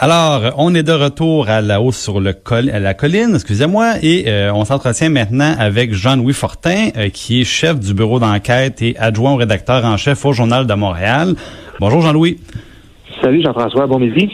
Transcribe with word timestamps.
Alors, 0.00 0.54
on 0.58 0.76
est 0.76 0.84
de 0.84 0.92
retour 0.92 1.48
à 1.48 1.60
la 1.60 1.80
hausse 1.80 1.98
sur 1.98 2.20
le 2.20 2.32
col 2.32 2.66
la 2.66 2.94
colline, 2.94 3.32
excusez-moi, 3.34 3.94
et 4.00 4.26
euh, 4.28 4.52
on 4.54 4.64
s'entretient 4.64 5.08
maintenant 5.10 5.56
avec 5.58 5.92
Jean-Louis 5.92 6.34
Fortin, 6.34 6.90
euh, 6.96 7.08
qui 7.08 7.40
est 7.40 7.44
chef 7.44 7.80
du 7.80 7.94
bureau 7.94 8.20
d'enquête 8.20 8.80
et 8.80 8.96
adjoint 8.96 9.32
au 9.32 9.36
rédacteur 9.36 9.84
en 9.84 9.96
chef 9.96 10.24
au 10.24 10.32
Journal 10.32 10.68
de 10.68 10.74
Montréal. 10.74 11.34
Bonjour 11.80 12.00
Jean-Louis. 12.00 12.38
Salut 13.20 13.42
Jean-François, 13.42 13.88
bon 13.88 13.98
midi. 13.98 14.30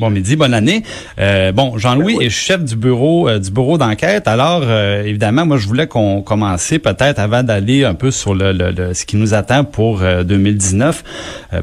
Bon 0.00 0.10
midi, 0.10 0.34
bonne 0.34 0.54
année. 0.54 0.82
Euh, 1.20 1.52
bon, 1.52 1.78
Jean-Louis 1.78 2.18
est 2.20 2.30
chef 2.30 2.64
du 2.64 2.74
bureau 2.74 3.30
du 3.38 3.50
bureau 3.50 3.78
d'enquête. 3.78 4.26
Alors, 4.26 4.64
évidemment, 5.04 5.46
moi, 5.46 5.56
je 5.56 5.66
voulais 5.66 5.86
qu'on 5.86 6.22
commence 6.22 6.68
peut-être 6.82 7.18
avant 7.18 7.42
d'aller 7.42 7.84
un 7.84 7.94
peu 7.94 8.10
sur 8.10 8.34
le, 8.34 8.52
le, 8.52 8.92
ce 8.92 9.04
qui 9.04 9.16
nous 9.16 9.34
attend 9.34 9.64
pour 9.64 10.00
2019. 10.00 11.04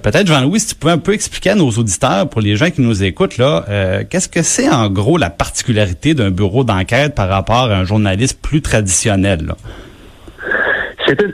peut-être, 0.02 0.27
Jean-Louis, 0.27 0.62
si 0.62 0.67
tu 0.67 0.76
pouvais 0.76 0.94
un 0.94 0.98
peu 0.98 1.13
expliquer 1.13 1.52
à 1.52 1.55
nos 1.55 1.70
auditeurs, 1.71 2.30
pour 2.30 2.41
les 2.41 2.55
gens 2.55 2.70
qui 2.70 2.81
nous 2.81 3.04
écoutent, 3.04 3.38
là, 3.38 3.66
qu'est-ce 4.09 4.30
que 4.30 4.43
c'est 4.43 4.70
en 4.70 4.90
gros 4.90 5.18
la 5.18 5.29
particularité 5.29 6.13
d'un 6.13 6.32
bureau 6.32 6.63
d'enquête 6.63 7.16
par 7.16 7.27
rapport 7.27 7.70
à 7.71 7.76
un 7.76 7.84
journaliste 7.84 8.40
plus 8.41 8.62
traditionnel? 8.62 9.45
Là? 9.48 9.55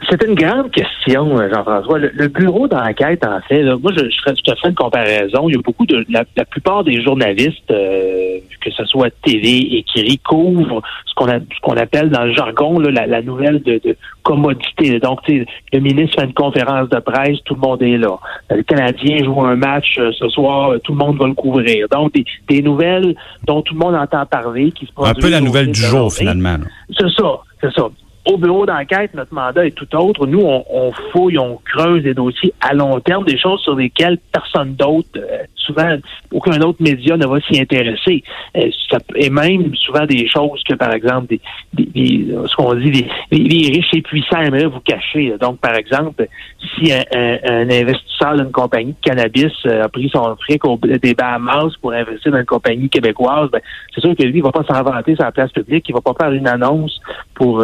C'est 0.09 0.23
une, 0.23 0.35
grande 0.35 0.71
question, 0.71 1.37
euh, 1.37 1.49
Jean-François. 1.53 1.99
Le, 1.99 2.27
bureau 2.27 2.67
d'enquête, 2.67 3.23
en 3.25 3.39
fait, 3.41 3.63
moi, 3.63 3.91
je, 3.95 4.05
je, 4.09 4.41
te 4.41 4.59
fais 4.59 4.69
une 4.69 4.75
comparaison. 4.75 5.49
Il 5.49 5.55
y 5.55 5.57
a 5.57 5.61
beaucoup 5.61 5.85
de... 5.85 6.05
La, 6.09 6.23
plupart 6.45 6.83
des 6.83 7.01
journalistes, 7.03 7.69
euh, 7.69 8.39
que 8.61 8.71
ce 8.71 8.85
soit 8.85 9.09
TV, 9.23 9.77
écrit, 9.77 10.19
couvrent 10.19 10.81
ce 11.05 11.13
qu'on 11.13 11.27
qu'on 11.61 11.77
appelle 11.77 12.09
dans 12.09 12.23
le 12.23 12.33
jargon 12.33 12.79
la, 12.79 13.21
nouvelle 13.21 13.61
de, 13.61 13.79
commodité. 14.23 14.99
Donc, 14.99 15.19
le 15.27 15.79
ministre 15.79 16.19
fait 16.19 16.25
une 16.25 16.33
conférence 16.33 16.89
de 16.89 16.99
presse, 16.99 17.37
tout 17.45 17.55
le 17.55 17.61
monde 17.61 17.81
est 17.81 17.97
là. 17.97 18.17
Le 18.49 18.63
Canadien 18.63 19.23
joue 19.23 19.41
un 19.43 19.55
match 19.55 19.97
euh, 19.99 20.11
ce 20.17 20.27
soir, 20.29 20.71
tout 20.83 20.93
le 20.93 20.97
monde 20.97 21.17
va 21.17 21.27
le 21.27 21.33
couvrir. 21.33 21.87
Donc, 21.89 22.13
des, 22.47 22.61
nouvelles 22.61 23.15
dont 23.45 23.61
tout 23.61 23.73
le 23.73 23.79
monde 23.79 23.95
entend 23.95 24.25
parler, 24.25 24.71
qui 24.71 24.85
se 24.85 24.91
Un 24.97 25.13
peu 25.13 25.29
la 25.29 25.41
nouvelle 25.41 25.71
du 25.71 25.81
jour, 25.81 26.11
finalement. 26.11 26.57
C'est 26.97 27.09
ça, 27.09 27.39
c'est 27.61 27.71
ça 27.73 27.89
au 28.27 28.37
bureau 28.37 28.65
d'enquête, 28.65 29.13
notre 29.13 29.33
mandat 29.33 29.65
est 29.65 29.71
tout 29.71 29.87
autre. 29.95 30.27
Nous, 30.27 30.41
on, 30.41 30.91
fouille, 31.11 31.37
on 31.37 31.59
creuse 31.63 32.03
des 32.03 32.13
dossiers 32.13 32.53
à 32.61 32.73
long 32.73 32.99
terme, 32.99 33.23
des 33.23 33.37
choses 33.37 33.61
sur 33.61 33.75
lesquelles 33.75 34.17
personne 34.31 34.75
d'autre, 34.75 35.09
euh, 35.15 35.43
souvent 35.55 35.97
aucun 36.31 36.59
autre 36.61 36.81
média 36.81 37.15
ne 37.15 37.25
va 37.25 37.39
s'y 37.41 37.59
intéresser. 37.59 38.23
Euh, 38.57 38.69
et 39.15 39.29
même 39.29 39.73
souvent 39.75 40.05
des 40.05 40.27
choses 40.27 40.61
que, 40.63 40.73
par 40.73 40.91
exemple, 40.93 41.35
des, 41.73 42.27
ce 42.47 42.55
qu'on 42.55 42.73
dit, 42.75 43.07
les, 43.31 43.67
riches 43.69 43.93
et 43.93 44.01
puissants 44.01 44.41
aimeraient 44.41 44.65
vous 44.65 44.81
cacher. 44.81 45.33
Donc, 45.39 45.59
par 45.59 45.75
exemple, 45.75 46.27
si 46.59 46.91
un, 46.91 47.69
investisseur 47.69 48.35
d'une 48.35 48.51
compagnie 48.51 48.93
de 48.93 49.09
cannabis 49.09 49.53
euh, 49.65 49.83
a 49.83 49.89
pris 49.89 50.09
son 50.09 50.35
fric 50.37 50.65
au, 50.65 50.77
des 50.77 51.13
Bahamas 51.13 51.75
pour 51.81 51.93
investir 51.93 52.31
dans 52.31 52.39
une 52.39 52.45
compagnie 52.45 52.89
québécoise, 52.89 53.49
ben, 53.51 53.61
c'est 53.93 54.01
sûr 54.01 54.15
que 54.15 54.23
lui, 54.23 54.39
il 54.39 54.43
va 54.43 54.51
pas 54.51 54.63
s'inventer 54.63 55.15
sur 55.15 55.23
la 55.23 55.31
place 55.31 55.51
publique, 55.51 55.85
il 55.87 55.93
va 55.93 56.01
pas 56.01 56.13
faire 56.19 56.33
une 56.33 56.47
annonce 56.47 56.99
pour 57.35 57.63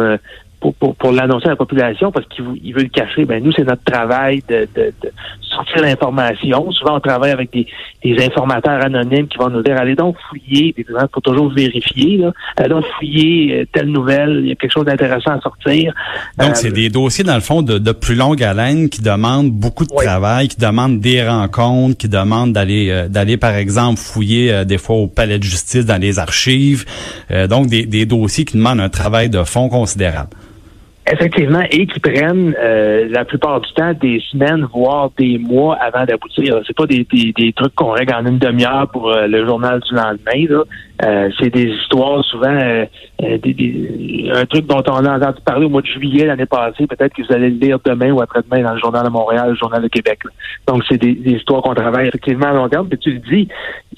pour, 0.72 1.12
l'annoncer 1.12 1.46
à 1.46 1.50
la 1.50 1.56
population 1.56 2.10
parce 2.10 2.26
qu'il 2.28 2.44
veut 2.44 2.82
le 2.82 2.88
cacher. 2.88 3.24
Ben 3.24 3.42
nous, 3.42 3.52
c'est 3.52 3.64
notre 3.64 3.84
travail 3.84 4.42
de, 4.48 4.66
sortir 5.48 5.82
l'information. 5.82 6.70
Souvent, 6.72 6.96
on 6.96 7.00
travaille 7.00 7.30
avec 7.30 7.50
des, 7.52 7.66
informateurs 8.24 8.84
anonymes 8.84 9.28
qui 9.28 9.38
vont 9.38 9.50
nous 9.50 9.62
dire 9.62 9.76
allez 9.78 9.94
donc 9.94 10.16
fouiller, 10.28 10.74
il 10.76 10.84
faut 11.12 11.20
toujours 11.20 11.50
vérifier. 11.50 12.18
Là. 12.18 12.32
Allez 12.56 12.68
donc 12.68 12.84
fouiller 12.98 13.60
euh, 13.60 13.64
telle 13.72 13.86
nouvelle, 13.86 14.40
il 14.42 14.48
y 14.48 14.52
a 14.52 14.54
quelque 14.54 14.72
chose 14.72 14.84
d'intéressant 14.84 15.32
à 15.32 15.40
sortir. 15.40 15.92
Donc, 16.38 16.56
c'est 16.56 16.68
euh, 16.68 16.72
des 16.72 16.90
dossiers, 16.90 17.24
dans 17.24 17.34
le 17.34 17.40
fond, 17.40 17.62
de, 17.62 17.92
plus 17.92 18.14
longue 18.14 18.42
haleine 18.42 18.88
qui 18.88 19.02
demandent 19.02 19.50
beaucoup 19.50 19.84
de 19.84 19.94
travail, 19.94 20.48
qui 20.48 20.58
demandent 20.58 21.00
des 21.00 21.26
rencontres, 21.26 21.96
qui 21.96 22.08
demandent 22.08 22.52
d'aller, 22.52 22.90
euh, 22.90 23.08
d'aller 23.08 23.36
par 23.36 23.54
exemple, 23.54 23.98
fouiller 23.98 24.64
des 24.64 24.78
fois 24.78 24.96
au 24.96 25.06
palais 25.06 25.38
de 25.38 25.44
justice 25.44 25.86
dans 25.86 26.00
les 26.00 26.18
archives. 26.18 26.84
donc, 27.48 27.68
des, 27.68 27.86
des 27.86 28.06
dossiers 28.06 28.44
qui 28.44 28.56
demandent 28.56 28.80
un 28.80 28.88
travail 28.88 29.28
de 29.30 29.42
fond 29.44 29.68
considérable. 29.68 30.30
Effectivement, 31.06 31.62
et 31.70 31.86
qui 31.86 32.00
prennent 32.00 32.54
euh, 32.58 33.06
la 33.10 33.26
plupart 33.26 33.60
du 33.60 33.70
temps 33.74 33.92
des 33.92 34.22
semaines, 34.30 34.66
voire 34.72 35.10
des 35.18 35.36
mois 35.36 35.76
avant 35.76 36.06
d'aboutir. 36.06 36.62
C'est 36.66 36.74
pas 36.74 36.86
des, 36.86 37.06
des, 37.12 37.52
trucs 37.52 37.74
qu'on 37.74 37.90
règle 37.90 38.14
en 38.14 38.24
une 38.24 38.38
demi-heure 38.38 38.88
pour 38.90 39.10
euh, 39.10 39.26
le 39.26 39.46
journal 39.46 39.80
du 39.80 39.94
lendemain. 39.94 40.46
Là. 40.48 40.62
Euh, 41.02 41.28
c'est 41.40 41.50
des 41.50 41.64
histoires 41.64 42.24
souvent, 42.24 42.56
des, 43.18 44.30
un 44.32 44.46
truc 44.46 44.66
dont 44.66 44.82
on 44.86 45.04
a 45.04 45.16
entendu 45.16 45.40
parler 45.44 45.66
au 45.66 45.68
mois 45.68 45.82
de 45.82 45.86
juillet 45.86 46.24
l'année 46.26 46.46
passée. 46.46 46.86
Peut-être 46.86 47.12
que 47.12 47.22
vous 47.22 47.32
allez 47.32 47.50
le 47.50 47.56
lire 47.56 47.78
demain 47.84 48.12
ou 48.12 48.22
après-demain 48.22 48.62
dans 48.62 48.74
le 48.74 48.78
journal 48.78 49.04
de 49.04 49.10
Montréal, 49.10 49.50
le 49.50 49.56
journal 49.56 49.82
de 49.82 49.88
Québec. 49.88 50.20
Donc 50.68 50.84
c'est 50.88 50.98
des, 50.98 51.16
histoires 51.32 51.62
qu'on 51.62 51.74
travaille 51.74 52.08
effectivement 52.08 52.46
à 52.46 52.52
long 52.52 52.68
terme. 52.68 52.88
Puis 52.88 52.98
tu 52.98 53.10
le 53.12 53.18
dis, 53.18 53.48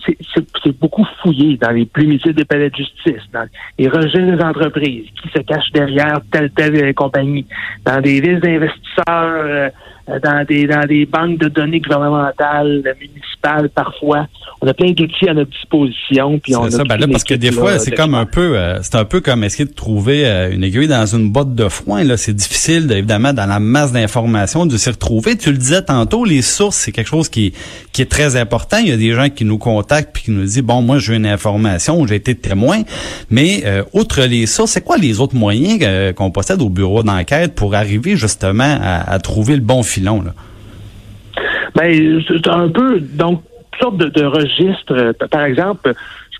c'est 0.04 0.78
beaucoup 0.78 1.06
fouillé 1.22 1.58
dans 1.58 1.70
les 1.70 1.84
plumités 1.84 2.32
des 2.32 2.44
palais 2.44 2.70
de 2.70 2.76
justice, 2.76 3.22
dans 3.32 3.46
les 3.78 3.88
registres 3.88 4.36
des 4.36 4.42
entreprises, 4.42 5.06
qui 5.22 5.28
se 5.28 5.40
cachent 5.40 5.72
derrière 5.72 6.20
telle 6.30 6.50
telle 6.50 6.94
compagnie, 6.94 7.46
dans 7.84 8.00
des 8.00 8.20
listes 8.20 8.42
d'investisseurs, 8.42 9.04
euh, 9.08 9.68
dans 10.08 10.44
des 10.44 10.66
dans 10.66 10.86
des 10.86 11.04
banques 11.06 11.38
de 11.38 11.48
données 11.48 11.80
gouvernementales, 11.80 12.82
municipales 13.00 13.68
parfois. 13.74 14.26
On 14.60 14.66
a 14.68 14.74
plein 14.74 14.92
d'outils 14.92 15.28
à 15.28 15.34
notre 15.34 15.50
disposition. 15.50 16.38
Puis 16.38 16.56
on 16.56 16.70
ça, 16.70 16.84
ben 16.84 16.96
là, 16.96 17.06
parce 17.06 17.24
que 17.24 17.34
des 17.34 17.52
fois, 17.52 17.78
c'est 17.78 17.90
comme 17.90 18.14
un 18.14 18.24
peu, 18.24 18.56
euh, 18.56 18.80
c'est 18.82 18.94
un 18.94 19.04
peu 19.04 19.20
comme 19.20 19.44
essayer 19.44 19.64
de 19.64 19.74
trouver 19.74 20.26
euh, 20.26 20.50
une 20.50 20.64
aiguille 20.64 20.88
dans 20.88 21.04
une 21.06 21.30
botte 21.30 21.54
de 21.54 21.68
foin. 21.68 22.04
Là, 22.04 22.16
c'est 22.16 22.32
difficile, 22.32 22.90
évidemment, 22.90 23.32
dans 23.32 23.46
la 23.46 23.60
masse 23.60 23.92
d'informations, 23.92 24.64
de 24.64 24.76
s'y 24.76 24.88
retrouver. 24.88 25.36
Tu 25.36 25.50
le 25.50 25.58
disais 25.58 25.82
tantôt, 25.82 26.24
les 26.24 26.42
sources, 26.42 26.76
c'est 26.76 26.92
quelque 26.92 27.08
chose 27.08 27.28
qui 27.28 27.52
qui 27.92 28.02
est 28.02 28.10
très 28.10 28.36
important. 28.36 28.78
Il 28.78 28.88
y 28.88 28.92
a 28.92 28.96
des 28.96 29.12
gens 29.12 29.28
qui 29.28 29.44
nous 29.44 29.58
contactent 29.58 30.10
puis 30.12 30.24
qui 30.24 30.30
nous 30.30 30.44
disent, 30.44 30.62
bon, 30.62 30.82
moi, 30.82 30.98
j'ai 30.98 31.16
une 31.16 31.26
information, 31.26 32.06
j'ai 32.06 32.16
été 32.16 32.34
témoin, 32.34 32.82
mais 33.30 33.64
outre 33.92 34.22
les 34.22 34.46
sources, 34.46 34.72
c'est 34.72 34.84
quoi 34.84 34.96
les 34.96 35.20
autres 35.20 35.36
moyens 35.36 36.14
qu'on 36.14 36.30
possède 36.30 36.60
au 36.60 36.68
bureau 36.68 37.02
d'enquête 37.02 37.54
pour 37.54 37.74
arriver 37.74 38.16
justement 38.16 38.78
à, 38.82 39.18
trouver 39.18 39.54
le 39.54 39.62
bon 39.62 39.82
filon? 39.96 40.22
Là? 40.22 40.32
Ben, 41.74 42.22
c'est 42.28 42.48
un 42.48 42.68
peu, 42.68 43.00
donc, 43.00 43.42
une 43.72 43.78
sorte 43.80 43.96
de, 43.98 44.08
de 44.08 44.24
registre. 44.24 45.12
Par 45.30 45.44
exemple, 45.44 45.94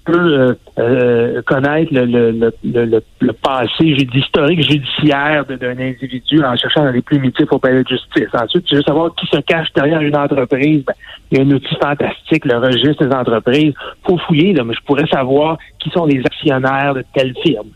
je 0.06 0.12
peux 0.12 0.18
euh, 0.18 0.54
euh, 0.78 1.42
connaître 1.42 1.92
le, 1.92 2.04
le, 2.04 2.52
le, 2.64 3.02
le, 3.20 3.32
passé 3.32 3.84
historique 3.84 4.62
judiciaire 4.62 5.44
d'un 5.46 5.78
individu 5.78 6.42
en 6.44 6.56
cherchant 6.56 6.84
dans 6.84 6.90
les 6.90 7.02
primitifs 7.02 7.50
au 7.50 7.58
palais 7.58 7.82
de 7.82 7.88
justice. 7.88 8.28
Ensuite, 8.32 8.64
tu 8.64 8.76
veux 8.76 8.82
savoir 8.82 9.14
qui 9.14 9.26
se 9.26 9.40
cache 9.40 9.68
derrière 9.74 10.00
une 10.00 10.16
entreprise. 10.16 10.84
Ben, 10.84 10.94
il 11.30 11.38
y 11.38 11.40
a 11.40 11.44
un 11.44 11.50
outil 11.50 11.74
fantastique, 11.80 12.44
le 12.44 12.58
registre 12.58 13.04
des 13.04 13.14
entreprises. 13.14 13.74
faut 14.06 14.18
fouiller, 14.18 14.52
là, 14.52 14.64
mais 14.64 14.74
je 14.74 14.82
pourrais 14.84 15.06
savoir 15.06 15.58
qui 15.80 15.90
sont 15.90 16.06
les 16.06 16.20
actionnaires 16.20 16.94
de 16.94 17.04
telle 17.14 17.34
firme. 17.44 17.68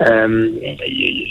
Euh, 0.00 0.50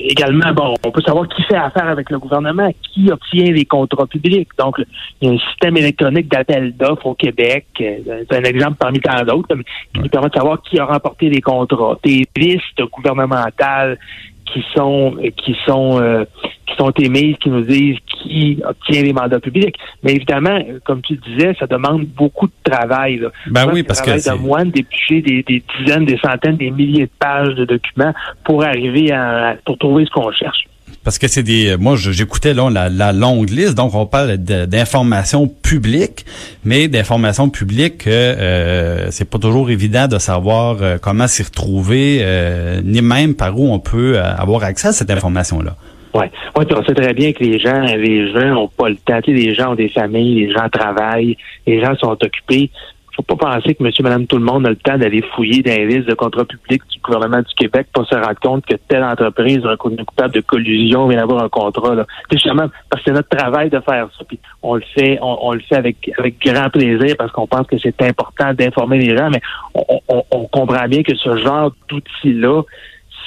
également, 0.10 0.52
bon, 0.54 0.74
on 0.86 0.92
peut 0.92 1.02
savoir 1.02 1.28
qui 1.28 1.44
fait 1.44 1.56
affaire 1.56 1.88
avec 1.88 2.10
le 2.10 2.20
gouvernement, 2.20 2.72
qui 2.94 3.12
obtient 3.12 3.52
les 3.52 3.66
contrats 3.66 4.08
publics. 4.08 4.50
Donc, 4.58 4.76
il 5.22 5.28
y 5.28 5.32
a 5.32 5.34
un 5.34 5.38
système 5.50 5.78
électronique 5.78 6.30
d'appel 6.30 6.76
d'offres 6.76 7.08
au 7.08 7.14
Québec. 7.14 7.66
Euh, 7.82 8.24
c'est 8.30 8.38
un 8.38 8.44
exemple 8.44 8.78
parmi 8.80 9.00
tant 9.00 9.24
d'autres, 9.24 9.56
qui 9.94 10.00
nous 10.00 10.10
permet 10.10 10.30
de 10.30 10.34
savoir 10.34 10.45
qui 10.64 10.80
a 10.80 10.86
remporté 10.86 11.30
les 11.30 11.42
contrats. 11.42 11.98
Des 12.04 12.26
listes 12.36 12.82
gouvernementales 12.92 13.98
qui 14.46 14.64
sont 14.76 15.16
qui 15.38 15.56
sont 15.66 16.00
euh, 16.02 16.26
qui 16.68 16.76
sont 16.76 16.92
émises, 16.92 17.36
qui 17.38 17.50
nous 17.50 17.62
disent 17.62 17.98
qui 18.08 18.62
obtient 18.64 19.02
les 19.02 19.14
mandats 19.14 19.40
publics. 19.40 19.76
Mais 20.04 20.14
évidemment, 20.14 20.60
comme 20.84 21.02
tu 21.02 21.18
disais, 21.18 21.56
ça 21.60 21.68
demande 21.68 22.06
beaucoup 22.06 22.48
de 22.48 22.72
travail. 22.72 23.18
Là. 23.18 23.30
Ben 23.48 23.68
oui, 23.72 23.84
parce 23.84 24.02
que 24.02 24.12
de 24.12 24.38
moine 24.38 24.70
d'éplucher 24.72 25.22
des, 25.22 25.44
des, 25.44 25.64
dizaines, 25.80 26.06
des 26.06 26.18
centaines, 26.18 26.58
des 26.58 26.72
milliers 26.72 27.06
de 27.06 27.12
pages 27.20 27.56
de 27.56 27.66
documents 27.66 28.14
pour 28.44 28.64
arriver 28.64 29.12
à 29.12 29.58
pour 29.66 29.78
trouver 29.78 30.06
ce 30.06 30.12
qu'on 30.12 30.32
cherche. 30.32 30.66
Parce 31.06 31.20
que 31.20 31.28
c'est 31.28 31.44
des. 31.44 31.78
Moi, 31.78 31.96
j'écoutais 31.98 32.56
là 32.56 32.68
la, 32.72 32.90
la, 32.90 33.14
longue 33.14 33.52
liste, 33.52 33.76
donc 33.76 33.94
on 33.94 34.08
parle 34.08 34.38
d'informations 34.38 35.48
publiques, 35.48 36.26
mais 36.64 36.88
d'informations 36.88 37.50
publiques 37.50 38.06
que 38.06 38.10
euh, 38.10 39.12
c'est 39.12 39.30
pas 39.30 39.38
toujours 39.38 39.70
évident 39.70 40.08
de 40.08 40.18
savoir 40.18 40.78
euh, 40.82 40.98
comment 41.00 41.28
s'y 41.28 41.44
retrouver, 41.44 42.22
euh, 42.22 42.82
ni 42.84 43.04
même 43.04 43.36
par 43.36 43.58
où 43.58 43.72
on 43.72 43.78
peut 43.78 44.18
euh, 44.18 44.36
avoir 44.36 44.64
accès 44.64 44.88
à 44.88 44.94
cette 44.94 45.12
information-là. 45.12 45.76
Oui, 46.16 46.26
ouais, 46.58 46.66
on 46.74 46.84
sait 46.84 46.96
très 46.96 47.14
bien 47.14 47.34
que 47.34 47.44
les 47.44 47.60
gens, 47.60 47.82
les 47.82 48.32
gens 48.32 48.56
n'ont 48.56 48.70
pas 48.70 48.90
le 48.90 48.96
temps. 48.96 49.20
les 49.28 49.54
gens 49.54 49.74
ont 49.74 49.76
des 49.76 49.90
familles, 49.90 50.48
les 50.48 50.54
gens 50.54 50.70
travaillent, 50.70 51.38
les 51.68 51.82
gens 51.82 51.96
sont 51.98 52.18
occupés 52.20 52.72
faut 53.16 53.24
pas 53.24 53.36
penser 53.36 53.76
que 53.76 53.84
monsieur, 53.84 54.04
madame, 54.04 54.28
tout 54.28 54.38
le 54.38 54.44
monde 54.44 54.66
a 54.66 54.70
le 54.70 54.76
temps 54.76 54.98
d'aller 54.98 55.22
fouiller 55.36 55.62
dans 55.62 55.72
les 55.72 55.86
listes 55.86 56.08
de 56.08 56.14
contrats 56.14 56.46
publics 56.46 56.82
du 56.92 57.00
gouvernement 57.00 57.40
du 57.40 57.54
Québec 57.56 57.88
pour 57.94 58.06
se 58.06 58.16
rendre 58.16 58.40
compte 58.42 58.66
que 58.66 58.76
telle 58.76 59.04
entreprise 59.04 59.66
un 59.66 59.78
coupable 59.78 60.34
de 60.34 60.42
collusion 60.42 61.08
vient 61.08 61.20
d'avoir 61.20 61.44
un 61.44 61.50
contrat. 61.50 61.96
Là. 61.96 62.06
Justement 62.32 62.68
parce 62.90 63.04
que 63.04 63.12
c'est 63.12 63.16
notre 63.16 63.30
travail 63.30 63.70
de 63.70 63.80
faire 63.80 64.10
ça. 64.18 64.26
Puis 64.28 64.40
on 64.62 64.76
le 64.76 64.84
fait, 64.94 65.18
on, 65.22 65.54
le 65.54 65.62
fait 65.62 65.76
avec, 65.76 66.12
avec 66.18 66.40
grand 66.40 66.70
plaisir 66.70 67.16
parce 67.18 67.32
qu'on 67.32 67.48
pense 67.48 67.68
que 67.68 67.78
c'est 67.78 68.02
important 68.02 68.54
d'informer 68.54 69.00
les 69.00 69.16
gens, 69.16 69.30
mais 69.30 69.42
on, 69.74 70.24
on 70.32 70.46
comprend 70.48 70.88
bien 70.88 71.04
que 71.04 71.16
ce 71.16 71.38
genre 71.38 71.72
d'outil-là, 71.88 72.64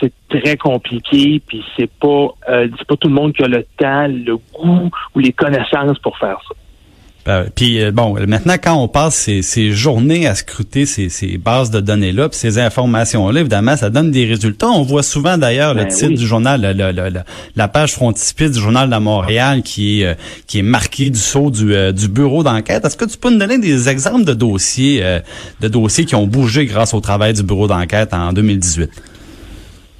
c'est 0.00 0.12
très 0.28 0.56
compliqué, 0.56 1.42
puis 1.46 1.64
c'est 1.76 1.90
pas 1.90 2.28
euh, 2.48 2.68
c'est 2.78 2.86
pas 2.86 2.96
tout 2.96 3.08
le 3.08 3.14
monde 3.14 3.32
qui 3.32 3.42
a 3.42 3.48
le 3.48 3.64
temps, 3.76 4.06
le 4.06 4.36
goût 4.36 4.90
ou 5.14 5.18
les 5.18 5.32
connaissances 5.32 5.98
pour 5.98 6.16
faire 6.18 6.38
ça. 6.46 6.54
Ben, 7.28 7.44
puis 7.54 7.82
euh, 7.82 7.90
bon, 7.92 8.14
maintenant 8.26 8.54
quand 8.54 8.82
on 8.82 8.88
passe 8.88 9.28
ces, 9.42 9.70
journées 9.70 10.26
à 10.26 10.34
scruter 10.34 10.86
ces, 10.86 11.10
ces 11.10 11.36
bases 11.36 11.70
de 11.70 11.78
données 11.78 12.10
là, 12.10 12.30
puis 12.30 12.38
ces 12.38 12.58
informations 12.58 13.28
là, 13.28 13.40
évidemment, 13.40 13.76
ça 13.76 13.90
donne 13.90 14.10
des 14.10 14.24
résultats. 14.24 14.68
On 14.68 14.82
voit 14.82 15.02
souvent 15.02 15.36
d'ailleurs 15.36 15.74
le 15.74 15.82
ben 15.82 15.88
titre 15.88 16.14
du 16.14 16.26
journal, 16.26 17.22
la 17.54 17.68
page 17.68 17.92
frontispice 17.92 18.52
du 18.52 18.58
journal 18.58 18.88
de 18.88 18.96
Montréal 18.96 19.60
qui 19.60 20.00
est 20.00 20.06
euh, 20.06 20.14
qui 20.46 20.60
est 20.60 20.62
marqué 20.62 21.10
du 21.10 21.18
sceau 21.18 21.50
du, 21.50 21.74
du 21.92 22.08
bureau 22.08 22.42
d'enquête. 22.42 22.86
Est-ce 22.86 22.96
que 22.96 23.04
tu 23.04 23.18
peux 23.18 23.28
nous 23.28 23.38
donner 23.38 23.58
des 23.58 23.90
exemples 23.90 24.24
de 24.24 24.32
dossiers 24.32 25.04
de 25.60 25.68
dossiers 25.68 26.06
qui 26.06 26.14
ont 26.14 26.26
bougé 26.26 26.64
grâce 26.64 26.94
au 26.94 27.00
travail 27.00 27.34
du 27.34 27.42
bureau 27.42 27.66
d'enquête 27.66 28.14
en 28.14 28.32
2018? 28.32 28.90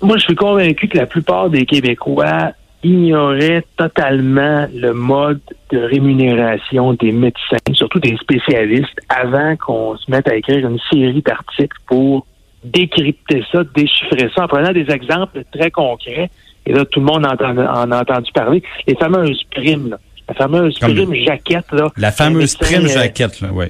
Moi, 0.00 0.16
je 0.16 0.22
suis 0.22 0.34
convaincu 0.34 0.88
que 0.88 0.96
la 0.96 1.04
plupart 1.04 1.50
des 1.50 1.66
Québécois 1.66 2.52
ignoraient 2.82 3.64
totalement 3.76 4.66
le 4.72 4.92
mode 4.92 5.40
de 5.70 5.78
rémunération 5.78 6.94
des 6.94 7.12
médecins, 7.12 7.56
surtout 7.72 7.98
des 7.98 8.16
spécialistes, 8.16 8.98
avant 9.08 9.56
qu'on 9.56 9.96
se 9.96 10.10
mette 10.10 10.28
à 10.28 10.36
écrire 10.36 10.68
une 10.68 10.78
série 10.90 11.22
d'articles 11.22 11.76
pour 11.86 12.26
décrypter 12.64 13.44
ça, 13.52 13.62
déchiffrer 13.74 14.30
ça, 14.34 14.44
en 14.44 14.48
prenant 14.48 14.72
des 14.72 14.90
exemples 14.90 15.42
très 15.52 15.70
concrets. 15.70 16.30
Et 16.66 16.72
là, 16.72 16.84
tout 16.84 17.00
le 17.00 17.06
monde 17.06 17.26
en, 17.26 17.90
a 17.90 18.00
entendu 18.00 18.30
parler. 18.32 18.62
Les 18.86 18.94
fameuses 18.96 19.42
primes, 19.50 19.90
là. 19.90 19.98
La 20.28 20.34
fameuse 20.34 20.78
prime 20.78 21.14
jaquette, 21.14 21.72
là. 21.72 21.88
La 21.96 22.12
fameuse 22.12 22.54
prime 22.56 22.84
euh, 22.84 22.88
jaquette, 22.88 23.40
là, 23.40 23.48
oui. 23.52 23.66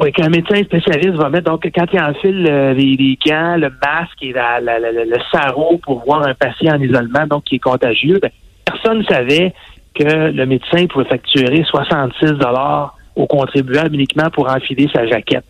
Oui, 0.00 0.12
qu'un 0.12 0.28
médecin 0.28 0.62
spécialiste 0.62 1.16
va 1.16 1.28
mettre, 1.28 1.50
donc 1.50 1.68
quand 1.74 1.86
il 1.92 2.00
enfile 2.00 2.46
euh, 2.48 2.72
les, 2.72 2.94
les, 2.94 3.18
gants, 3.26 3.56
le 3.56 3.68
masque 3.82 4.22
et 4.22 4.32
la, 4.32 4.60
le 4.60 5.18
sarrau 5.32 5.78
pour 5.78 6.04
voir 6.04 6.24
un 6.24 6.34
patient 6.34 6.76
en 6.76 6.80
isolement, 6.80 7.26
donc 7.26 7.44
qui 7.44 7.56
est 7.56 7.58
contagieux, 7.58 8.20
ben, 8.22 8.30
personne 8.64 8.98
ne 8.98 9.04
savait 9.04 9.52
que 9.96 10.30
le 10.30 10.46
médecin 10.46 10.86
pouvait 10.86 11.04
facturer 11.04 11.64
66 11.64 12.26
dollars 12.34 12.94
au 13.16 13.26
contribuable 13.26 13.96
uniquement 13.96 14.30
pour 14.30 14.48
enfiler 14.48 14.88
sa 14.94 15.04
jaquette. 15.04 15.44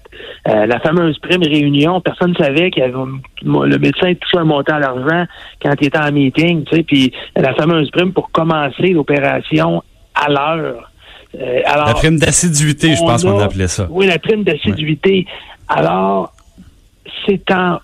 Euh, 0.49 0.65
la 0.65 0.81
fameuse 0.81 1.19
prime 1.19 1.43
réunion, 1.43 2.01
personne 2.01 2.31
ne 2.31 2.37
savait 2.37 2.71
que 2.71 2.81
le 2.81 3.79
médecin 3.79 4.15
touchait 4.15 4.39
un 4.39 4.45
montant 4.45 4.77
à 4.77 4.81
l'argent 4.81 5.27
quand 5.63 5.75
il 5.79 5.89
était 5.89 5.99
en 5.99 6.11
meeting, 6.11 6.65
tu 6.65 6.77
sais, 6.77 6.83
puis 6.83 7.13
la 7.37 7.53
fameuse 7.53 7.91
prime 7.91 8.15
pour 8.15 8.31
commencer 8.31 8.89
l'opération 8.95 9.83
à 10.15 10.31
l'heure. 10.31 10.91
Euh, 11.35 11.61
la 11.65 11.95
prime 11.95 12.19
d'assiduité, 12.19 12.95
je 12.95 13.01
pense 13.01 13.23
qu'on 13.23 13.39
appelait 13.39 13.69
ça. 13.69 13.87
Oui, 13.91 14.07
la 14.07 14.19
prime 14.19 14.45
d'assiduité. 14.45 15.27
Alors, 15.69 16.33
c'est 17.27 17.51
en 17.51 17.79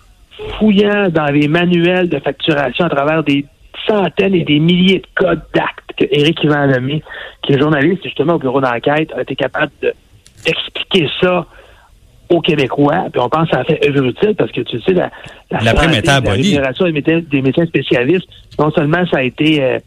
fouillant 0.57 1.09
dans 1.09 1.27
les 1.27 1.47
manuels 1.47 2.09
de 2.09 2.19
facturation 2.19 2.85
à 2.85 2.89
travers 2.89 3.23
des 3.23 3.45
centaines 3.87 4.33
et 4.33 4.43
des 4.43 4.59
milliers 4.59 4.99
de 4.99 5.07
codes 5.15 5.43
d'actes 5.53 5.91
que 5.97 6.05
Éric 6.11 6.43
Ivan 6.43 6.69
qui 7.43 7.53
est 7.53 7.59
journaliste 7.59 8.03
justement 8.03 8.33
au 8.33 8.39
bureau 8.39 8.59
d'enquête, 8.59 9.11
a 9.15 9.21
été 9.21 9.35
capable 9.35 9.71
d'expliquer 10.43 11.07
ça 11.21 11.45
aux 12.29 12.41
Québécois, 12.41 13.05
puis 13.11 13.21
on 13.21 13.29
pense 13.29 13.49
que 13.49 13.55
ça 13.55 13.61
a 13.61 13.63
fait 13.63 13.87
œuvre 13.87 14.05
utile 14.05 14.33
parce 14.35 14.51
que 14.51 14.61
tu 14.61 14.81
sais, 14.81 14.93
la, 14.93 15.11
la, 15.51 15.73
prime 15.75 15.93
était 15.93 16.09
abolie. 16.09 16.55
La 16.55 16.71
des 16.71 17.41
médecins, 17.41 17.65
spécialistes, 17.67 18.27
non 18.57 18.71
seulement 18.71 19.05
ça 19.05 19.17
a 19.17 19.21
été 19.21 19.63
euh, 19.63 19.79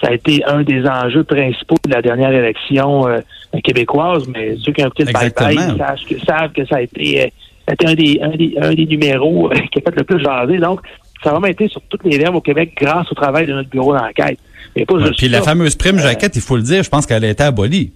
ça 0.00 0.08
a 0.08 0.14
été 0.14 0.44
un 0.44 0.62
des 0.62 0.84
enjeux 0.86 1.24
principaux 1.24 1.76
de 1.86 1.92
la 1.92 2.02
dernière 2.02 2.32
élection 2.32 3.06
euh, 3.06 3.20
québécoise, 3.62 4.26
mais 4.28 4.56
ceux 4.64 4.72
qui 4.72 4.84
ont 4.84 4.90
petit 4.90 5.04
bye-bye 5.04 5.76
savent 5.76 5.98
que, 6.08 6.18
savent 6.24 6.52
que 6.52 6.66
ça 6.66 6.76
a 6.76 6.80
été, 6.82 7.22
euh, 7.22 7.74
un, 7.84 7.94
des, 7.94 8.18
un, 8.22 8.36
des, 8.36 8.54
un 8.60 8.74
des 8.74 8.86
numéros 8.86 9.50
euh, 9.50 9.54
qui 9.70 9.78
a 9.78 9.82
fait 9.82 9.96
le 9.96 10.04
plus 10.04 10.22
jaser. 10.22 10.58
Donc, 10.58 10.80
ça 11.22 11.30
a 11.30 11.32
vraiment 11.32 11.48
été 11.48 11.68
sur 11.68 11.82
toutes 11.82 12.04
les 12.04 12.16
lèvres 12.16 12.36
au 12.36 12.40
Québec 12.40 12.72
grâce 12.80 13.10
au 13.12 13.14
travail 13.14 13.46
de 13.46 13.52
notre 13.52 13.68
bureau 13.68 13.94
d'enquête. 13.94 14.38
Mais 14.74 14.86
pas 14.86 14.94
Puis 15.16 15.28
la 15.28 15.42
fameuse 15.42 15.74
prime 15.74 15.98
jaquette, 15.98 16.36
il 16.36 16.42
faut 16.42 16.56
le 16.56 16.62
dire, 16.62 16.82
je 16.82 16.88
pense 16.88 17.04
qu'elle 17.04 17.24
a 17.24 17.28
été 17.28 17.42
abolie. 17.42 17.92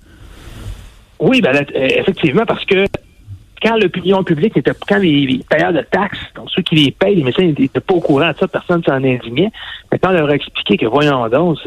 Oui, 1.20 1.40
ben, 1.40 1.64
effectivement, 1.74 2.44
parce 2.44 2.64
que 2.64 2.84
quand 3.64 3.76
l'opinion 3.76 4.22
publique 4.22 4.56
était, 4.56 4.72
quand 4.86 4.98
les, 4.98 5.40
payeurs 5.48 5.72
de 5.72 5.80
taxes, 5.80 6.18
donc 6.34 6.50
ceux 6.50 6.62
qui 6.62 6.74
les 6.74 6.90
payent, 6.90 7.16
les 7.16 7.24
médecins 7.24 7.44
n'étaient 7.44 7.80
pas 7.80 7.94
au 7.94 8.00
courant 8.00 8.30
de 8.30 8.36
ça, 8.36 8.46
personne 8.46 8.82
s'en 8.84 8.92
indignait. 8.92 9.50
Mais 9.90 9.98
quand 9.98 10.10
on 10.10 10.12
leur 10.12 10.28
a 10.28 10.34
expliqué 10.34 10.76
que, 10.76 10.86
voyons 10.86 11.28
donc, 11.28 11.58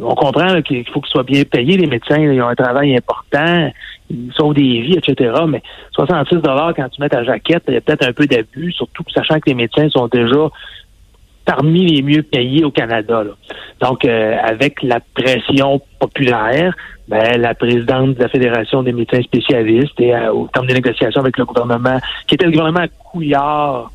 on 0.00 0.14
comprend 0.14 0.62
qu'il 0.62 0.88
faut 0.88 1.00
qu'ils 1.00 1.10
soient 1.10 1.24
bien 1.24 1.42
payés, 1.42 1.76
les 1.76 1.88
médecins, 1.88 2.18
ils 2.18 2.40
ont 2.40 2.48
un 2.48 2.54
travail 2.54 2.96
important, 2.96 3.72
ils 4.08 4.32
sauvent 4.36 4.54
des 4.54 4.80
vies, 4.80 4.98
etc. 4.98 5.32
Mais 5.48 5.62
66 5.92 6.36
dollars 6.36 6.72
quand 6.76 6.88
tu 6.88 7.00
mets 7.00 7.08
ta 7.08 7.24
jaquette, 7.24 7.64
il 7.68 7.74
y 7.74 7.76
a 7.76 7.80
peut-être 7.80 8.06
un 8.06 8.12
peu 8.12 8.26
d'abus, 8.26 8.72
surtout 8.72 9.02
sachant 9.12 9.40
que 9.40 9.48
les 9.48 9.54
médecins 9.54 9.88
sont 9.90 10.06
déjà 10.06 10.48
parmi 11.50 11.84
les 11.84 12.02
mieux 12.02 12.22
payés 12.22 12.64
au 12.64 12.70
Canada. 12.70 13.24
Donc, 13.80 14.04
euh, 14.04 14.36
avec 14.40 14.84
la 14.84 15.00
pression 15.00 15.80
populaire, 15.98 16.76
ben, 17.08 17.40
la 17.40 17.54
présidente 17.54 18.14
de 18.14 18.22
la 18.22 18.28
Fédération 18.28 18.84
des 18.84 18.92
médecins 18.92 19.20
spécialistes 19.22 19.98
et 19.98 20.14
euh, 20.14 20.32
au 20.32 20.46
terme 20.46 20.68
des 20.68 20.74
négociations 20.74 21.20
avec 21.20 21.36
le 21.38 21.44
gouvernement, 21.44 21.98
qui 22.28 22.36
était 22.36 22.44
le 22.44 22.52
gouvernement 22.52 22.86
Couillard 23.10 23.90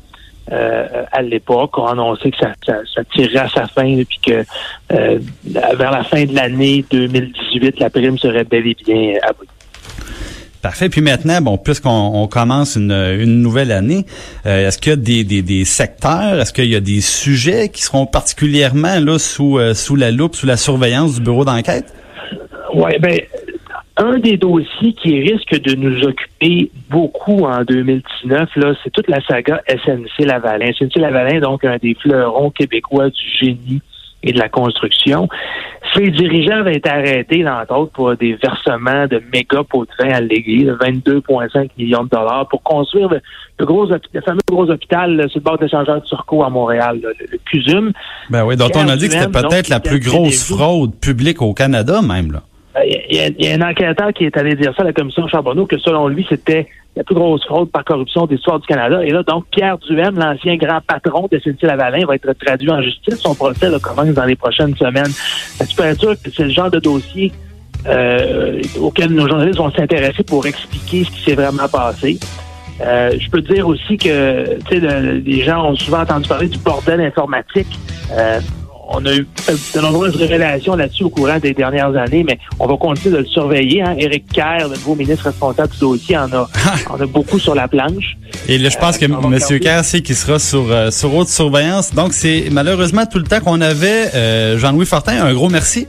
euh, 0.52 1.04
à 1.10 1.22
l'époque, 1.22 1.78
a 1.78 1.92
annoncé 1.92 2.30
que 2.30 2.36
ça, 2.36 2.52
ça, 2.66 3.04
tirerait 3.04 3.38
à 3.38 3.48
sa 3.48 3.66
fin, 3.66 4.02
puis 4.04 4.20
que 4.26 4.44
vers 4.90 5.92
la 5.92 6.04
fin 6.04 6.26
de 6.26 6.34
l'année 6.34 6.84
2018, 6.90 7.80
la 7.80 7.88
prime 7.88 8.18
serait 8.18 8.44
bel 8.44 8.66
et 8.66 8.76
bien 8.84 9.14
abolie. 9.22 9.48
Parfait. 10.66 10.88
Puis 10.88 11.00
maintenant, 11.00 11.40
bon, 11.40 11.58
puisqu'on 11.58 12.26
commence 12.26 12.74
une, 12.74 13.40
nouvelle 13.40 13.70
année, 13.70 14.04
euh, 14.46 14.66
est-ce 14.66 14.78
qu'il 14.78 14.90
y 14.90 15.20
a 15.20 15.42
des, 15.42 15.64
secteurs, 15.64 16.40
est-ce 16.40 16.52
qu'il 16.52 16.64
y 16.64 16.74
a 16.74 16.80
des 16.80 17.00
sujets 17.00 17.68
qui 17.68 17.82
seront 17.82 18.04
particulièrement 18.04 18.98
là 18.98 19.16
sous 19.16 19.60
euh, 19.60 19.74
la 19.96 20.10
loupe, 20.10 20.34
sous 20.34 20.44
la 20.44 20.56
surveillance 20.56 21.14
du 21.14 21.20
bureau 21.20 21.44
d'enquête? 21.44 21.94
Oui, 22.74 22.98
ben 22.98 23.20
un 23.96 24.18
des 24.18 24.36
dossiers 24.36 24.92
qui 24.94 25.20
risque 25.20 25.56
de 25.56 25.76
nous 25.76 26.02
occuper 26.02 26.72
beaucoup 26.90 27.44
en 27.44 27.62
2019, 27.62 28.48
là, 28.56 28.74
c'est 28.82 28.90
toute 28.90 29.06
la 29.06 29.20
saga 29.20 29.62
SNC 29.68 30.26
Lavalin. 30.26 30.72
SNC 30.72 30.96
Lavalin, 30.96 31.38
donc 31.38 31.64
un 31.64 31.76
des 31.76 31.94
fleurons 31.94 32.50
québécois 32.50 33.08
du 33.08 33.22
génie 33.40 33.82
et 34.26 34.32
de 34.32 34.38
la 34.38 34.48
construction. 34.48 35.28
Ces 35.94 36.10
dirigeants 36.10 36.58
avaient 36.58 36.76
été 36.76 36.90
arrêtés, 36.90 37.48
entre 37.48 37.74
autres, 37.74 37.92
pour 37.92 38.16
des 38.16 38.34
versements 38.34 39.06
de 39.06 39.22
méga 39.32 39.62
pots 39.62 39.86
de 39.86 39.90
vin 39.98 40.12
à 40.12 40.20
l'église, 40.20 40.68
22,5 40.68 41.70
millions 41.78 42.04
de 42.04 42.08
dollars, 42.08 42.48
pour 42.48 42.62
construire 42.62 43.08
le, 43.08 43.64
gros, 43.64 43.86
le 43.86 44.20
fameux 44.20 44.40
gros 44.46 44.68
hôpital 44.68 45.28
sur 45.30 45.38
le 45.38 45.44
bord 45.44 45.58
d'échangeur 45.58 46.00
de 46.00 46.06
Turcot 46.06 46.42
à 46.42 46.50
Montréal, 46.50 47.00
le, 47.02 47.38
CUSUM. 47.50 47.92
Ben 48.28 48.44
oui, 48.44 48.56
dont 48.56 48.68
on 48.74 48.88
a 48.88 48.96
dit 48.96 49.06
que 49.08 49.14
c'était 49.14 49.30
peut-être 49.30 49.68
la 49.68 49.80
plus 49.80 50.00
grosse 50.00 50.52
fraude 50.52 50.94
publique 50.96 51.40
au 51.40 51.54
Canada, 51.54 52.02
même, 52.02 52.32
là. 52.32 52.42
Il 52.84 53.38
y, 53.38 53.46
y, 53.46 53.48
a, 53.48 53.54
un 53.54 53.70
enquêteur 53.70 54.12
qui 54.12 54.24
est 54.24 54.36
allé 54.36 54.54
dire 54.54 54.72
ça 54.76 54.82
à 54.82 54.86
la 54.86 54.92
commission 54.92 55.26
Charbonneau, 55.28 55.66
que 55.66 55.78
selon 55.78 56.08
lui, 56.08 56.26
c'était 56.28 56.68
la 56.96 57.04
plus 57.04 57.14
grosse 57.14 57.44
fraude 57.44 57.70
par 57.70 57.84
corruption 57.84 58.26
de 58.26 58.34
l'histoire 58.34 58.58
du 58.58 58.66
Canada. 58.66 59.04
Et 59.04 59.10
là, 59.10 59.22
donc, 59.22 59.44
Pierre 59.50 59.78
Duhem, 59.78 60.18
l'ancien 60.18 60.56
grand 60.56 60.80
patron 60.86 61.28
de 61.30 61.38
SNC-Lavalin, 61.38 62.06
va 62.06 62.14
être 62.14 62.32
traduit 62.32 62.70
en 62.70 62.80
justice. 62.82 63.16
Son 63.16 63.34
procès 63.34 63.68
commence 63.82 64.08
dans 64.08 64.24
les 64.24 64.36
prochaines 64.36 64.74
semaines. 64.76 65.12
Tu 65.68 65.76
peux 65.76 65.84
être 65.84 66.00
sûr 66.00 66.14
que 66.22 66.30
c'est 66.30 66.44
le 66.44 66.50
genre 66.50 66.70
de 66.70 66.78
dossier 66.78 67.32
euh, 67.88 68.60
auquel 68.80 69.10
nos 69.10 69.28
journalistes 69.28 69.58
vont 69.58 69.70
s'intéresser 69.70 70.24
pour 70.24 70.46
expliquer 70.46 71.04
ce 71.04 71.10
qui 71.10 71.20
s'est 71.22 71.34
vraiment 71.34 71.68
passé? 71.68 72.18
Euh, 72.80 73.16
je 73.18 73.30
peux 73.30 73.40
dire 73.40 73.66
aussi 73.66 73.96
que 73.96 74.58
sais, 74.68 74.80
les 74.80 75.42
gens 75.42 75.70
ont 75.70 75.76
souvent 75.76 76.00
entendu 76.00 76.28
parler 76.28 76.48
du 76.48 76.58
bordel 76.58 77.00
informatique. 77.00 77.78
Euh, 78.12 78.40
on 78.88 79.04
a 79.04 79.14
eu 79.14 79.26
de 79.74 79.80
nombreuses 79.80 80.16
révélations 80.16 80.76
là-dessus 80.76 81.04
au 81.04 81.10
courant 81.10 81.38
des 81.38 81.52
dernières 81.52 81.94
années, 81.96 82.24
mais 82.24 82.38
on 82.58 82.66
va 82.66 82.76
continuer 82.76 83.16
de 83.16 83.22
le 83.22 83.26
surveiller. 83.26 83.82
Hein. 83.82 83.96
Éric 83.98 84.26
Kerr, 84.32 84.68
le 84.68 84.76
nouveau 84.76 84.94
ministre 84.94 85.24
responsable 85.24 85.72
du 85.72 85.78
dossier, 85.78 86.16
en 86.16 86.32
a, 86.32 86.48
en 86.90 87.00
a 87.00 87.06
beaucoup 87.06 87.38
sur 87.38 87.54
la 87.54 87.68
planche. 87.68 88.16
Et 88.48 88.58
là, 88.58 88.68
je 88.68 88.78
pense 88.78 88.98
que 88.98 89.04
euh, 89.04 89.50
M. 89.50 89.60
Kerr 89.60 89.84
sait 89.84 90.02
qu'il 90.02 90.14
sera 90.14 90.38
sur, 90.38 90.70
euh, 90.70 90.90
sur 90.90 91.14
haute 91.14 91.28
surveillance. 91.28 91.94
Donc, 91.94 92.12
c'est 92.12 92.44
malheureusement 92.50 93.06
tout 93.06 93.18
le 93.18 93.24
temps 93.24 93.40
qu'on 93.40 93.60
avait. 93.60 94.14
Euh, 94.14 94.58
Jean-Louis 94.58 94.86
Fortin, 94.86 95.24
un 95.24 95.34
gros 95.34 95.48
merci. 95.48 95.86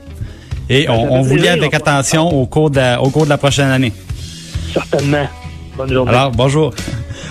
Et 0.68 0.86
ben, 0.86 0.92
on, 0.92 1.22
vous 1.22 1.36
lit 1.36 1.48
avec 1.48 1.72
attention 1.72 2.28
au 2.28 2.46
cours, 2.46 2.70
de 2.70 2.76
la, 2.76 3.00
au 3.00 3.10
cours 3.10 3.24
de 3.24 3.30
la 3.30 3.38
prochaine 3.38 3.70
année. 3.70 3.92
Certainement. 4.72 5.26
Bonne 5.76 5.92
journée. 5.92 6.10
Alors, 6.10 6.30
bonjour. 6.32 6.74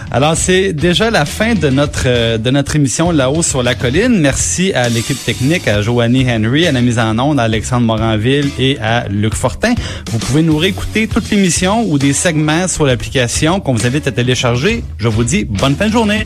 Alors, 0.09 0.37
c'est 0.37 0.71
déjà 0.71 1.11
la 1.11 1.25
fin 1.25 1.53
de 1.53 1.69
notre 1.69 2.03
euh, 2.05 2.37
de 2.37 2.49
notre 2.49 2.77
émission 2.77 3.11
là-haut 3.11 3.43
sur 3.43 3.61
la 3.61 3.75
colline. 3.75 4.19
Merci 4.19 4.71
à 4.73 4.87
l'équipe 4.87 5.21
technique, 5.23 5.67
à 5.67 5.81
Joanie 5.81 6.25
Henry, 6.29 6.65
à 6.65 6.71
la 6.71 6.81
mise 6.81 6.97
en 6.97 7.19
onde, 7.19 7.39
à 7.39 7.43
Alexandre 7.43 7.85
Moranville 7.85 8.49
et 8.57 8.77
à 8.79 9.07
Luc 9.09 9.33
Fortin. 9.33 9.73
Vous 10.09 10.19
pouvez 10.19 10.43
nous 10.43 10.57
réécouter 10.57 11.07
toute 11.07 11.29
l'émission 11.29 11.83
ou 11.89 11.97
des 11.97 12.13
segments 12.13 12.67
sur 12.69 12.85
l'application 12.85 13.59
qu'on 13.59 13.73
vous 13.73 13.85
invite 13.85 14.07
à 14.07 14.11
télécharger. 14.11 14.83
Je 14.97 15.09
vous 15.09 15.25
dis 15.25 15.43
bonne 15.43 15.75
fin 15.75 15.87
de 15.87 15.93
journée. 15.93 16.25